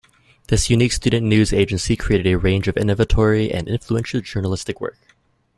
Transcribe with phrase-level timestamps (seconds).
[0.47, 4.97] This unique student news agency created a range of innovatory and influential journalistic work.